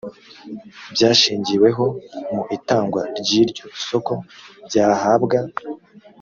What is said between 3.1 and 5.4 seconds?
ry iryo soko byahabwa